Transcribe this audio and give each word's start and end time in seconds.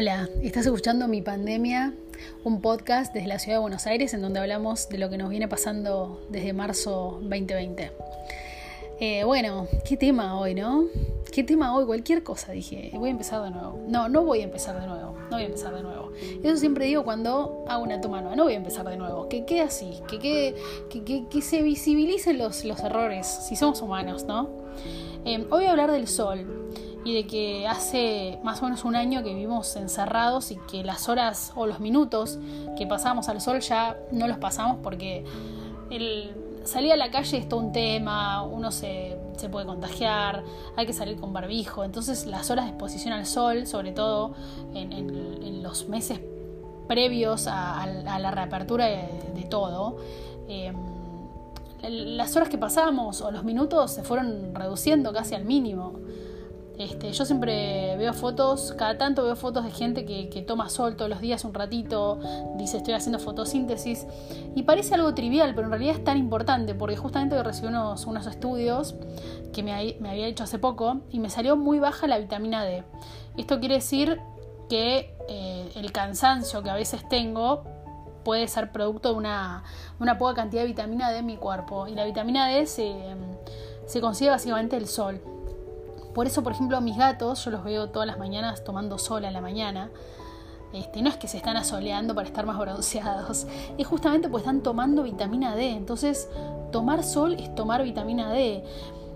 Hola, 0.00 0.28
estás 0.42 0.64
escuchando 0.64 1.08
Mi 1.08 1.22
Pandemia, 1.22 1.92
un 2.44 2.60
podcast 2.60 3.12
desde 3.12 3.26
la 3.26 3.40
ciudad 3.40 3.56
de 3.56 3.62
Buenos 3.62 3.84
Aires 3.88 4.14
en 4.14 4.22
donde 4.22 4.38
hablamos 4.38 4.88
de 4.88 4.96
lo 4.96 5.10
que 5.10 5.18
nos 5.18 5.28
viene 5.28 5.48
pasando 5.48 6.24
desde 6.30 6.52
marzo 6.52 7.18
2020. 7.20 7.90
Eh, 9.00 9.24
bueno, 9.24 9.66
¿qué 9.84 9.96
tema 9.96 10.38
hoy, 10.38 10.54
no? 10.54 10.84
¿Qué 11.32 11.42
tema 11.42 11.74
hoy? 11.74 11.84
Cualquier 11.84 12.22
cosa, 12.22 12.52
dije. 12.52 12.92
Voy 12.94 13.08
a 13.08 13.10
empezar 13.10 13.42
de 13.42 13.50
nuevo. 13.50 13.80
No, 13.88 14.08
no 14.08 14.22
voy 14.22 14.42
a 14.42 14.44
empezar 14.44 14.80
de 14.80 14.86
nuevo. 14.86 15.16
No 15.18 15.30
voy 15.30 15.42
a 15.42 15.46
empezar 15.46 15.74
de 15.74 15.82
nuevo. 15.82 16.12
Eso 16.44 16.56
siempre 16.58 16.84
digo 16.84 17.02
cuando 17.02 17.64
hago 17.66 17.82
una 17.82 18.00
toma 18.00 18.20
nueva. 18.20 18.36
No 18.36 18.44
voy 18.44 18.52
a 18.52 18.58
empezar 18.58 18.88
de 18.88 18.96
nuevo. 18.96 19.28
Que 19.28 19.44
quede 19.46 19.62
así. 19.62 19.98
Que, 20.06 20.20
quede, 20.20 20.54
que, 21.28 21.42
se 21.42 21.60
visibilicen 21.62 22.38
los, 22.38 22.64
los 22.64 22.78
errores, 22.84 23.26
si 23.26 23.56
somos 23.56 23.82
humanos, 23.82 24.26
¿no? 24.26 24.48
Eh, 25.24 25.38
hoy 25.38 25.46
voy 25.48 25.64
a 25.64 25.72
hablar 25.72 25.90
del 25.90 26.06
sol 26.06 26.68
y 27.04 27.14
de 27.14 27.26
que 27.26 27.66
hace 27.66 28.38
más 28.42 28.60
o 28.60 28.64
menos 28.64 28.84
un 28.84 28.96
año 28.96 29.22
que 29.22 29.34
vivimos 29.34 29.76
encerrados 29.76 30.50
y 30.50 30.56
que 30.70 30.82
las 30.84 31.08
horas 31.08 31.52
o 31.54 31.66
los 31.66 31.80
minutos 31.80 32.38
que 32.76 32.86
pasamos 32.86 33.28
al 33.28 33.40
sol 33.40 33.60
ya 33.60 33.96
no 34.10 34.26
los 34.26 34.38
pasamos 34.38 34.78
porque 34.82 35.24
el 35.90 36.34
salir 36.68 36.92
a 36.92 36.96
la 36.96 37.10
calle 37.10 37.38
es 37.38 37.48
todo 37.48 37.60
un 37.60 37.72
tema, 37.72 38.42
uno 38.42 38.70
se, 38.70 39.16
puede 39.50 39.66
contagiar, 39.66 40.44
hay 40.76 40.86
que 40.86 40.92
salir 40.92 41.18
con 41.18 41.32
barbijo, 41.32 41.82
entonces 41.82 42.26
las 42.26 42.50
horas 42.50 42.66
de 42.66 42.72
exposición 42.72 43.14
al 43.14 43.26
sol, 43.26 43.66
sobre 43.66 43.92
todo 43.92 44.34
en, 44.74 45.62
los 45.62 45.88
meses 45.88 46.20
previos 46.86 47.46
a, 47.46 47.86
la 47.86 48.30
reapertura 48.30 48.86
de, 48.86 49.46
todo, 49.48 49.96
em, 50.46 50.76
las 51.82 52.36
horas 52.36 52.48
que 52.48 52.58
pasamos 52.58 53.22
o 53.22 53.30
los 53.30 53.44
minutos 53.44 53.92
se 53.92 54.02
fueron 54.02 54.54
reduciendo 54.54 55.12
casi 55.12 55.34
al 55.34 55.44
mínimo. 55.44 55.94
Este, 56.78 57.10
yo 57.10 57.24
siempre 57.24 57.96
veo 57.96 58.12
fotos, 58.12 58.72
cada 58.78 58.96
tanto 58.98 59.24
veo 59.24 59.34
fotos 59.34 59.64
de 59.64 59.72
gente 59.72 60.04
que, 60.04 60.44
toma 60.46 60.68
sol 60.68 60.94
todos 60.94 61.10
los 61.10 61.20
días 61.20 61.44
un 61.44 61.52
ratito, 61.52 62.20
dice 62.56 62.76
estoy 62.76 62.94
haciendo 62.94 63.18
fotosíntesis, 63.18 64.06
y 64.54 64.62
parece 64.62 64.94
algo 64.94 65.12
trivial, 65.12 65.56
pero 65.56 65.66
en 65.66 65.72
realidad 65.72 65.96
es 65.96 66.04
tan 66.04 66.16
importante, 66.16 66.74
porque 66.74 66.96
justamente 66.96 67.42
recibí 67.42 67.66
unos, 67.66 68.06
unos 68.06 68.28
estudios 68.28 68.94
que 69.52 69.64
me, 69.64 69.72
había 69.74 70.26
hecho 70.28 70.44
hace 70.44 70.60
poco 70.60 71.00
y 71.10 71.18
me 71.18 71.30
salió 71.30 71.56
muy 71.56 71.80
baja 71.80 72.06
la 72.06 72.18
vitamina 72.18 72.62
D. 72.62 72.84
Esto 73.36 73.58
quiere 73.58 73.76
decir 73.76 74.20
que 74.68 75.16
eh, 75.28 75.72
el 75.74 75.90
cansancio 75.90 76.62
que 76.62 76.70
a 76.70 76.74
veces 76.74 77.08
tengo 77.08 77.64
puede 78.24 78.46
ser 78.46 78.70
producto 78.70 79.10
de 79.10 79.16
una, 79.16 79.64
poca 80.16 80.34
cantidad 80.34 80.62
de 80.62 80.68
vitamina 80.68 81.10
D 81.10 81.18
en 81.18 81.26
mi 81.26 81.38
cuerpo, 81.38 81.88
y 81.88 81.96
la 81.96 82.04
vitamina 82.04 82.46
D 82.46 82.66
se, 82.66 82.94
se 83.86 84.00
consigue 84.00 84.30
básicamente 84.30 84.76
del 84.76 84.86
sol. 84.86 85.20
Por 86.14 86.26
eso, 86.26 86.42
por 86.42 86.52
ejemplo, 86.52 86.80
mis 86.80 86.96
gatos, 86.96 87.44
yo 87.44 87.50
los 87.50 87.64
veo 87.64 87.90
todas 87.90 88.06
las 88.06 88.18
mañanas 88.18 88.64
tomando 88.64 88.98
sol 88.98 89.24
a 89.24 89.30
la 89.30 89.40
mañana. 89.40 89.90
Este, 90.72 91.00
no 91.00 91.08
es 91.08 91.16
que 91.16 91.28
se 91.28 91.38
están 91.38 91.56
asoleando 91.56 92.14
para 92.14 92.26
estar 92.26 92.44
más 92.44 92.58
bronceados, 92.58 93.46
es 93.78 93.86
justamente 93.86 94.28
porque 94.28 94.42
están 94.42 94.62
tomando 94.62 95.02
vitamina 95.02 95.54
D. 95.54 95.70
Entonces, 95.70 96.28
tomar 96.72 97.04
sol 97.04 97.34
es 97.38 97.54
tomar 97.54 97.82
vitamina 97.82 98.30
D. 98.30 98.64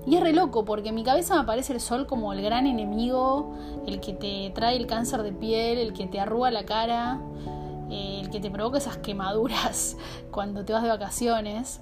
Y 0.07 0.17
es 0.17 0.23
re 0.23 0.33
loco 0.33 0.65
porque 0.65 0.89
en 0.89 0.97
mi 0.97 1.05
cabeza 1.05 1.35
me 1.35 1.43
aparece 1.43 1.73
el 1.75 1.81
sol 1.81 2.07
como 2.07 2.33
el 2.33 2.43
gran 2.43 2.67
enemigo, 2.67 3.55
el 3.87 4.01
que 4.01 4.15
te 4.15 4.51
trae 4.55 4.77
el 4.77 4.87
cáncer 4.87 5.23
de 5.23 5.33
piel, 5.33 5.79
el 5.79 5.93
que 5.93 6.07
te 6.07 6.19
arruga 6.19 6.51
la 6.51 6.65
cara, 6.65 7.21
eh, 7.91 8.21
el 8.21 8.31
que 8.31 8.41
te 8.41 8.51
provoca 8.51 8.79
esas 8.79 8.97
quemaduras 8.97 9.97
cuando 10.33 10.65
te 10.65 10.73
vas 10.73 10.83
de 10.83 10.89
vacaciones 10.89 11.81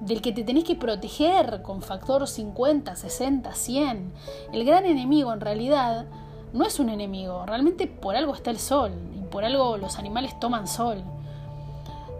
del 0.00 0.22
que 0.22 0.32
te 0.32 0.44
tenés 0.44 0.64
que 0.64 0.76
proteger 0.76 1.62
con 1.62 1.82
factor 1.82 2.26
50, 2.26 2.94
60, 2.94 3.54
100. 3.54 4.12
El 4.52 4.64
gran 4.64 4.86
enemigo 4.86 5.32
en 5.32 5.40
realidad 5.40 6.06
no 6.52 6.64
es 6.64 6.80
un 6.80 6.88
enemigo, 6.88 7.44
realmente 7.46 7.86
por 7.86 8.16
algo 8.16 8.34
está 8.34 8.50
el 8.50 8.58
sol 8.58 8.92
y 9.16 9.22
por 9.26 9.44
algo 9.44 9.76
los 9.76 9.98
animales 9.98 10.38
toman 10.40 10.66
sol. 10.66 11.02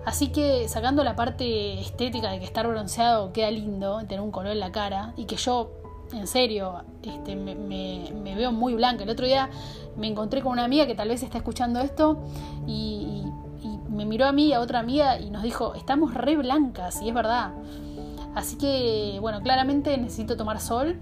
Así 0.04 0.28
que 0.28 0.68
sacando 0.68 1.04
la 1.04 1.16
parte 1.16 1.78
estética 1.80 2.30
de 2.30 2.38
que 2.38 2.44
estar 2.46 2.66
bronceado 2.66 3.32
queda 3.32 3.50
lindo, 3.50 3.98
tener 4.06 4.20
un 4.20 4.30
color 4.30 4.52
en 4.52 4.60
la 4.60 4.72
cara 4.72 5.12
y 5.16 5.26
que 5.26 5.36
yo, 5.36 5.70
en 6.14 6.26
serio, 6.26 6.82
este, 7.02 7.36
me, 7.36 8.34
veo 8.34 8.50
muy 8.50 8.74
blanca. 8.74 9.04
El 9.04 9.10
otro 9.10 9.26
día 9.26 9.50
me 9.96 10.06
encontré 10.06 10.40
con 10.40 10.52
una 10.52 10.64
amiga 10.64 10.86
que 10.86 10.94
tal 10.94 11.08
vez 11.08 11.22
está 11.22 11.36
escuchando 11.36 11.80
esto 11.80 12.22
y 12.66 13.24
me 13.88 14.04
miró 14.04 14.26
a 14.26 14.32
mí 14.32 14.46
y 14.46 14.52
a 14.52 14.60
otra 14.60 14.78
amiga 14.80 15.18
y 15.18 15.30
nos 15.30 15.42
dijo, 15.42 15.74
estamos 15.74 16.14
re 16.14 16.36
blancas, 16.36 17.00
y 17.02 17.08
es 17.08 17.14
verdad. 17.14 17.52
Así 18.34 18.56
que, 18.56 19.18
bueno, 19.20 19.40
claramente 19.42 19.96
necesito 19.98 20.36
tomar 20.36 20.60
sol. 20.60 20.98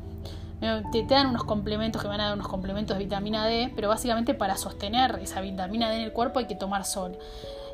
Te, 0.90 1.04
dan 1.04 1.28
unos 1.28 1.44
complementos 1.44 2.00
que 2.00 2.08
van 2.08 2.20
a 2.20 2.24
dar 2.24 2.34
unos 2.34 2.48
complementos 2.48 2.96
de 2.96 3.04
vitamina 3.04 3.46
D, 3.46 3.72
pero 3.76 3.88
básicamente 3.88 4.32
para 4.32 4.56
sostener 4.56 5.18
esa 5.22 5.42
vitamina 5.42 5.90
D 5.90 5.96
en 5.96 6.02
el 6.02 6.12
cuerpo 6.12 6.38
hay 6.38 6.46
que 6.46 6.54
tomar 6.54 6.84
sol. 6.86 7.18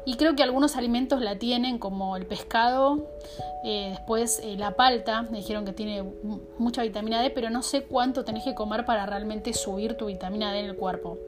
Y 0.05 0.17
creo 0.17 0.35
que 0.35 0.43
algunos 0.43 0.77
alimentos 0.77 1.21
la 1.21 1.39
tienen, 1.39 1.79
como 1.79 2.17
el 2.17 2.27
pescado, 2.27 3.07
eh, 3.63 3.91
después 3.91 4.41
eh, 4.43 4.57
la 4.57 4.73
palta, 4.73 5.23
me 5.23 5.39
dijeron 5.39 5.65
que 5.65 5.73
tiene 5.73 6.03
mucha 6.59 6.83
vitamina 6.83 7.23
D, 7.23 7.31
pero 7.31 7.51
no 7.51 7.63
sé 7.63 7.85
cuánto 7.85 8.25
tenés 8.25 8.43
que 8.43 8.57
comer 8.57 8.85
para 8.85 9.07
realmente 9.07 9.53
subir 9.53 9.97
tu 9.97 10.07
vitamina 10.07 10.53
D 10.53 10.59
en 10.59 10.67
el 10.67 10.77
cuerpo. 10.77 11.19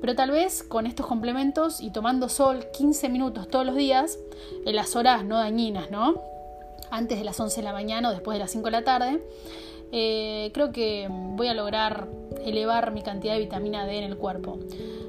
Pero 0.00 0.14
tal 0.14 0.30
vez 0.30 0.62
con 0.62 0.86
estos 0.86 1.06
complementos 1.06 1.80
y 1.80 1.90
tomando 1.90 2.28
sol 2.28 2.66
15 2.72 3.08
minutos 3.08 3.48
todos 3.48 3.66
los 3.66 3.76
días, 3.76 4.18
en 4.64 4.76
las 4.76 4.96
horas 4.96 5.24
no 5.24 5.36
dañinas, 5.36 5.90
¿no? 5.90 6.22
Antes 6.90 7.18
de 7.18 7.24
las 7.24 7.38
11 7.38 7.60
de 7.60 7.64
la 7.64 7.72
mañana 7.72 8.08
o 8.08 8.12
después 8.12 8.34
de 8.34 8.40
las 8.40 8.50
5 8.50 8.64
de 8.64 8.70
la 8.70 8.82
tarde, 8.82 9.22
eh, 9.92 10.50
creo 10.54 10.72
que 10.72 11.08
voy 11.10 11.48
a 11.48 11.54
lograr 11.54 12.08
elevar 12.44 12.92
mi 12.92 13.02
cantidad 13.02 13.34
de 13.34 13.40
vitamina 13.40 13.84
D 13.86 13.98
en 13.98 14.04
el 14.04 14.16
cuerpo. 14.16 14.58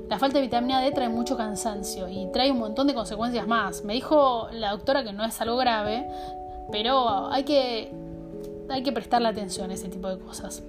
La 0.09 0.19
falta 0.19 0.39
de 0.39 0.43
vitamina 0.43 0.81
D 0.81 0.91
trae 0.91 1.07
mucho 1.07 1.37
cansancio 1.37 2.09
y 2.09 2.27
trae 2.33 2.51
un 2.51 2.59
montón 2.59 2.87
de 2.87 2.93
consecuencias 2.93 3.47
más. 3.47 3.83
Me 3.83 3.93
dijo 3.93 4.49
la 4.51 4.71
doctora 4.71 5.03
que 5.03 5.13
no 5.13 5.23
es 5.23 5.39
algo 5.39 5.55
grave, 5.57 6.05
pero 6.71 7.27
hay 7.31 7.43
que, 7.43 7.91
hay 8.69 8.83
que 8.83 8.91
prestarle 8.91 9.29
atención 9.29 9.71
a 9.71 9.75
ese 9.75 9.87
tipo 9.87 10.09
de 10.09 10.17
cosas. 10.19 10.63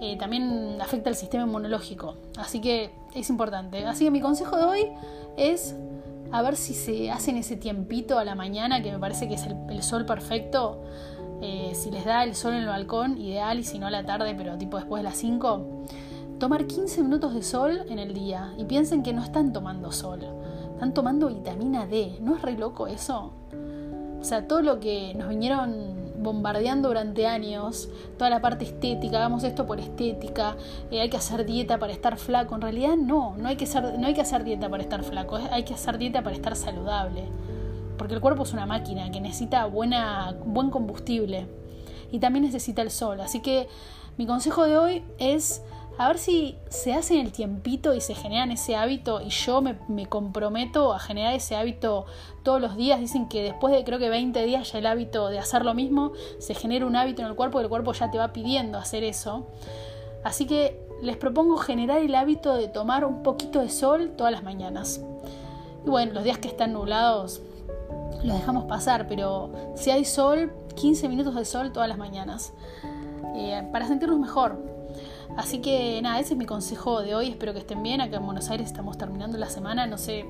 Eh, 0.00 0.16
también 0.16 0.78
afecta 0.80 1.10
el 1.10 1.16
sistema 1.16 1.44
inmunológico. 1.44 2.16
Así 2.36 2.60
que 2.60 2.90
es 3.14 3.30
importante. 3.30 3.84
Así 3.84 4.04
que 4.04 4.10
mi 4.10 4.20
consejo 4.20 4.56
de 4.56 4.64
hoy 4.64 4.88
es 5.36 5.74
a 6.30 6.42
ver 6.42 6.56
si 6.56 6.74
se 6.74 7.10
hacen 7.10 7.36
ese 7.36 7.56
tiempito 7.56 8.18
a 8.18 8.24
la 8.24 8.34
mañana, 8.34 8.82
que 8.82 8.92
me 8.92 8.98
parece 8.98 9.28
que 9.28 9.34
es 9.34 9.46
el, 9.46 9.82
sol 9.82 10.04
perfecto. 10.04 10.82
Eh, 11.40 11.72
si 11.74 11.90
les 11.90 12.04
da 12.04 12.24
el 12.24 12.34
sol 12.34 12.54
en 12.54 12.60
el 12.60 12.66
balcón, 12.66 13.18
ideal, 13.18 13.58
y 13.58 13.64
si 13.64 13.78
no 13.78 13.86
a 13.86 13.90
la 13.90 14.04
tarde, 14.04 14.34
pero 14.36 14.58
tipo 14.58 14.76
después 14.76 15.02
de 15.02 15.08
las 15.08 15.16
5, 15.16 15.86
tomar 16.38 16.66
15 16.66 17.02
minutos 17.02 17.34
de 17.34 17.42
sol 17.42 17.84
en 17.88 17.98
el 17.98 18.12
día. 18.14 18.52
Y 18.58 18.64
piensen 18.64 19.02
que 19.02 19.12
no 19.12 19.22
están 19.22 19.52
tomando 19.52 19.90
sol, 19.90 20.20
están 20.74 20.94
tomando 20.94 21.28
vitamina 21.28 21.86
D. 21.86 22.18
¿No 22.20 22.36
es 22.36 22.42
re 22.42 22.58
loco 22.58 22.86
eso? 22.86 23.32
O 24.20 24.24
sea, 24.24 24.46
todo 24.46 24.62
lo 24.62 24.80
que 24.80 25.14
nos 25.14 25.28
vinieron 25.28 25.97
bombardeando 26.18 26.88
durante 26.88 27.26
años 27.26 27.88
toda 28.16 28.30
la 28.30 28.40
parte 28.40 28.64
estética, 28.64 29.18
hagamos 29.18 29.44
esto 29.44 29.66
por 29.66 29.80
estética, 29.80 30.56
eh, 30.90 31.00
hay 31.00 31.10
que 31.10 31.16
hacer 31.16 31.46
dieta 31.46 31.78
para 31.78 31.92
estar 31.92 32.16
flaco. 32.18 32.54
En 32.54 32.60
realidad 32.60 32.96
no, 32.96 33.36
no 33.36 33.48
hay, 33.48 33.56
que 33.56 33.64
hacer, 33.64 33.98
no 33.98 34.06
hay 34.06 34.14
que 34.14 34.20
hacer 34.20 34.44
dieta 34.44 34.68
para 34.68 34.82
estar 34.82 35.02
flaco, 35.02 35.36
hay 35.50 35.64
que 35.64 35.74
hacer 35.74 35.98
dieta 35.98 36.22
para 36.22 36.34
estar 36.34 36.56
saludable. 36.56 37.24
Porque 37.96 38.14
el 38.14 38.20
cuerpo 38.20 38.44
es 38.44 38.52
una 38.52 38.66
máquina 38.66 39.10
que 39.10 39.20
necesita 39.20 39.66
buena, 39.66 40.36
buen 40.44 40.70
combustible 40.70 41.46
y 42.12 42.18
también 42.18 42.44
necesita 42.44 42.82
el 42.82 42.90
sol. 42.90 43.20
Así 43.20 43.40
que 43.40 43.68
mi 44.16 44.26
consejo 44.26 44.64
de 44.64 44.78
hoy 44.78 45.04
es 45.18 45.62
a 45.98 46.06
ver 46.06 46.18
si 46.18 46.56
se 46.68 46.94
hacen 46.94 47.18
el 47.18 47.32
tiempito 47.32 47.92
y 47.92 48.00
se 48.00 48.14
generan 48.14 48.52
ese 48.52 48.76
hábito 48.76 49.20
y 49.20 49.30
yo 49.30 49.60
me, 49.60 50.06
comprometo 50.06 50.92
a 50.92 51.00
generar 51.00 51.34
ese 51.34 51.56
hábito 51.56 52.06
todos 52.44 52.60
los 52.60 52.76
días. 52.76 53.00
Dicen 53.00 53.28
que 53.28 53.42
después 53.42 53.74
de 53.74 53.82
creo 53.82 53.98
que 53.98 54.08
20 54.08 54.44
días 54.44 54.70
ya 54.72 54.78
el 54.78 54.86
hábito 54.86 55.28
de 55.28 55.40
hacer 55.40 55.64
lo 55.64 55.74
mismo, 55.74 56.12
se 56.38 56.54
genera 56.54 56.86
un 56.86 56.94
hábito 56.94 57.22
en 57.22 57.28
el 57.28 57.34
cuerpo 57.34 57.58
y 57.58 57.64
el 57.64 57.68
cuerpo 57.68 57.92
ya 57.92 58.12
te 58.12 58.18
va 58.18 58.32
pidiendo 58.32 58.78
hacer 58.78 59.02
eso. 59.02 59.48
Así 60.22 60.46
que 60.46 60.86
les 61.02 61.16
propongo 61.16 61.56
generar 61.56 61.98
el 61.98 62.14
hábito 62.14 62.54
de 62.54 62.68
tomar 62.68 63.04
un 63.04 63.24
poquito 63.24 63.60
de 63.60 63.68
sol 63.68 64.12
todas 64.16 64.32
las 64.32 64.44
mañanas. 64.44 65.00
Y 65.84 65.90
bueno, 65.90 66.12
los 66.12 66.22
días 66.22 66.38
que 66.38 66.46
están 66.46 66.74
nublados 66.74 67.42
los 68.22 68.36
dejamos 68.36 68.66
pasar, 68.66 69.08
pero 69.08 69.50
si 69.74 69.90
hay 69.90 70.04
sol, 70.04 70.52
15 70.76 71.08
minutos 71.08 71.34
de 71.34 71.44
sol 71.44 71.72
todas 71.72 71.88
las 71.88 71.98
mañanas. 71.98 72.52
Eh, 73.34 73.68
para 73.72 73.86
sentirnos 73.86 74.18
mejor, 74.18 74.67
Así 75.36 75.60
que 75.60 76.00
nada, 76.02 76.18
ese 76.18 76.34
es 76.34 76.38
mi 76.38 76.46
consejo 76.46 77.02
de 77.02 77.14
hoy. 77.14 77.28
Espero 77.28 77.52
que 77.52 77.60
estén 77.60 77.82
bien. 77.82 78.00
Acá 78.00 78.16
en 78.16 78.24
Buenos 78.24 78.50
Aires 78.50 78.66
estamos 78.66 78.98
terminando 78.98 79.38
la 79.38 79.48
semana. 79.48 79.86
No 79.86 79.98
sé 79.98 80.26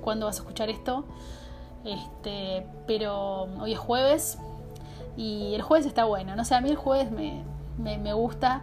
cuándo 0.00 0.26
vas 0.26 0.36
a 0.36 0.40
escuchar 0.40 0.68
esto. 0.68 1.04
Este, 1.84 2.66
pero 2.86 3.42
hoy 3.60 3.72
es 3.72 3.78
jueves. 3.78 4.38
Y 5.16 5.54
el 5.54 5.62
jueves 5.62 5.86
está 5.86 6.04
bueno. 6.04 6.36
No 6.36 6.44
sé, 6.44 6.54
a 6.54 6.60
mí 6.60 6.70
el 6.70 6.76
jueves 6.76 7.10
me, 7.10 7.42
me, 7.78 8.12
gusta. 8.12 8.62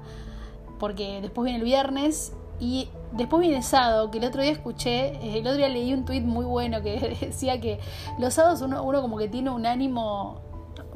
Porque 0.79 1.21
después 1.21 1.45
viene 1.45 1.59
el 1.59 1.65
viernes. 1.65 2.33
Y 2.59 2.89
después 3.11 3.41
viene 3.41 3.57
el 3.57 3.63
sábado, 3.63 4.09
que 4.09 4.17
el 4.17 4.25
otro 4.25 4.41
día 4.41 4.51
escuché, 4.51 5.15
eh, 5.17 5.37
el 5.37 5.45
otro 5.45 5.57
día 5.57 5.69
leí 5.69 5.93
un 5.93 6.05
tuit 6.05 6.23
muy 6.23 6.43
bueno 6.43 6.81
que 6.81 7.17
decía 7.21 7.61
que 7.61 7.79
los 8.17 8.33
sábados 8.33 8.61
uno, 8.61 8.81
uno 8.81 8.99
como 8.99 9.17
que 9.17 9.27
tiene 9.27 9.51
un 9.51 9.67
ánimo, 9.67 10.41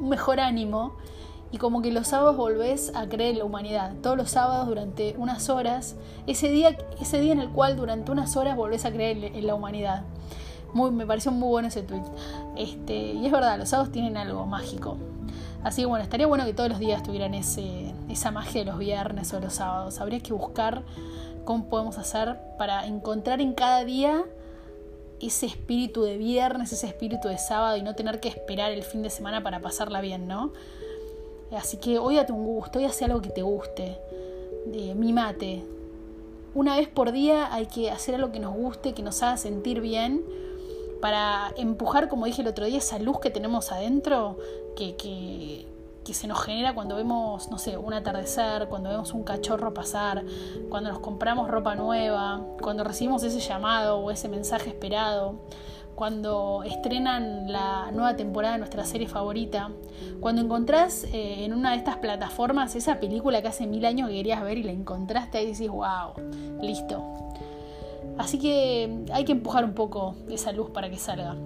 un 0.00 0.08
mejor 0.08 0.40
ánimo 0.40 0.96
y 1.52 1.58
como 1.58 1.82
que 1.82 1.92
los 1.92 2.08
sábados 2.08 2.36
volvés 2.36 2.92
a 2.94 3.06
creer 3.08 3.32
en 3.32 3.38
la 3.40 3.44
humanidad. 3.44 3.92
Todos 4.02 4.16
los 4.16 4.30
sábados 4.30 4.66
durante 4.66 5.14
unas 5.18 5.50
horas, 5.50 5.96
ese 6.26 6.48
día, 6.48 6.76
ese 6.98 7.20
día 7.20 7.34
en 7.34 7.40
el 7.40 7.50
cual 7.50 7.76
durante 7.76 8.10
unas 8.10 8.36
horas 8.36 8.56
volvés 8.56 8.86
a 8.86 8.90
creer 8.90 9.22
en 9.36 9.46
la 9.46 9.54
humanidad. 9.54 10.04
Muy, 10.72 10.90
me 10.90 11.06
pareció 11.06 11.30
muy 11.30 11.48
bueno 11.48 11.68
ese 11.68 11.82
tweet. 11.82 12.02
Este, 12.56 12.94
y 12.94 13.26
es 13.26 13.30
verdad, 13.30 13.58
los 13.58 13.68
sábados 13.68 13.92
tienen 13.92 14.16
algo 14.16 14.46
mágico. 14.46 14.96
Así 15.62 15.82
que 15.82 15.86
bueno, 15.86 16.02
estaría 16.02 16.26
bueno 16.26 16.46
que 16.46 16.54
todos 16.54 16.70
los 16.70 16.78
días 16.78 17.02
tuvieran 17.02 17.34
ese, 17.34 17.94
esa 18.08 18.30
magia 18.30 18.64
de 18.64 18.70
los 18.70 18.78
viernes 18.78 19.32
o 19.34 19.38
los 19.38 19.52
sábados. 19.52 20.00
Habría 20.00 20.20
que 20.20 20.32
buscar 20.32 20.82
cómo 21.44 21.66
podemos 21.68 21.98
hacer 21.98 22.38
para 22.56 22.86
encontrar 22.86 23.42
en 23.42 23.52
cada 23.52 23.84
día 23.84 24.24
ese 25.20 25.46
espíritu 25.46 26.02
de 26.02 26.16
viernes, 26.16 26.72
ese 26.72 26.86
espíritu 26.86 27.28
de 27.28 27.36
sábado 27.36 27.76
y 27.76 27.82
no 27.82 27.94
tener 27.94 28.20
que 28.20 28.28
esperar 28.28 28.72
el 28.72 28.82
fin 28.82 29.02
de 29.02 29.10
semana 29.10 29.42
para 29.42 29.60
pasarla 29.60 30.00
bien, 30.00 30.26
¿no? 30.26 30.52
Así 31.56 31.76
que 31.76 31.98
hoy 31.98 32.16
date 32.16 32.32
un 32.32 32.44
gusto, 32.44 32.78
hoy 32.78 32.84
hace 32.84 33.04
algo 33.04 33.20
que 33.20 33.30
te 33.30 33.42
guste. 33.42 33.98
De, 34.66 34.94
mimate. 34.94 35.64
Una 36.54 36.76
vez 36.76 36.88
por 36.88 37.12
día 37.12 37.52
hay 37.52 37.66
que 37.66 37.90
hacer 37.90 38.14
algo 38.14 38.30
que 38.32 38.40
nos 38.40 38.54
guste, 38.54 38.92
que 38.92 39.02
nos 39.02 39.22
haga 39.22 39.36
sentir 39.36 39.80
bien, 39.80 40.24
para 41.00 41.52
empujar, 41.56 42.08
como 42.08 42.26
dije 42.26 42.42
el 42.42 42.48
otro 42.48 42.66
día, 42.66 42.78
esa 42.78 42.98
luz 42.98 43.18
que 43.20 43.30
tenemos 43.30 43.72
adentro, 43.72 44.38
que, 44.76 44.94
que, 44.96 45.66
que 46.04 46.14
se 46.14 46.26
nos 46.26 46.40
genera 46.42 46.74
cuando 46.74 46.94
vemos, 46.94 47.50
no 47.50 47.58
sé, 47.58 47.76
un 47.76 47.94
atardecer, 47.94 48.68
cuando 48.68 48.90
vemos 48.90 49.12
un 49.12 49.24
cachorro 49.24 49.74
pasar, 49.74 50.24
cuando 50.68 50.90
nos 50.90 51.00
compramos 51.00 51.48
ropa 51.48 51.74
nueva, 51.74 52.42
cuando 52.60 52.84
recibimos 52.84 53.22
ese 53.24 53.40
llamado 53.40 53.98
o 53.98 54.10
ese 54.10 54.28
mensaje 54.28 54.70
esperado 54.70 55.36
cuando 56.02 56.64
estrenan 56.64 57.52
la 57.52 57.92
nueva 57.92 58.16
temporada 58.16 58.54
de 58.54 58.58
nuestra 58.58 58.84
serie 58.84 59.06
favorita, 59.06 59.70
cuando 60.18 60.42
encontrás 60.42 61.04
eh, 61.04 61.44
en 61.44 61.54
una 61.54 61.70
de 61.70 61.76
estas 61.76 61.98
plataformas 61.98 62.74
esa 62.74 62.98
película 62.98 63.40
que 63.40 63.46
hace 63.46 63.68
mil 63.68 63.84
años 63.84 64.08
que 64.08 64.16
querías 64.16 64.42
ver 64.42 64.58
y 64.58 64.64
la 64.64 64.72
encontraste 64.72 65.38
ahí 65.38 65.52
decís, 65.52 65.68
wow, 65.68 66.14
listo. 66.60 67.04
Así 68.18 68.40
que 68.40 69.04
hay 69.12 69.24
que 69.24 69.30
empujar 69.30 69.64
un 69.64 69.74
poco 69.74 70.16
esa 70.28 70.50
luz 70.50 70.70
para 70.70 70.90
que 70.90 70.96
salga. 70.96 71.36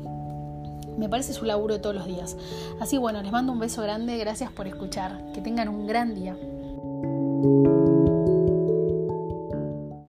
Me 0.96 1.10
parece 1.10 1.34
su 1.34 1.44
laburo 1.44 1.82
todos 1.82 1.94
los 1.94 2.06
días. 2.06 2.34
Así 2.80 2.96
bueno, 2.96 3.20
les 3.20 3.32
mando 3.32 3.52
un 3.52 3.58
beso 3.58 3.82
grande, 3.82 4.16
gracias 4.16 4.50
por 4.50 4.66
escuchar. 4.66 5.32
Que 5.34 5.42
tengan 5.42 5.68
un 5.68 5.86
gran 5.86 6.14
día. 6.14 6.34